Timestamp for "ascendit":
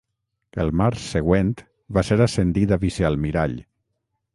2.29-2.77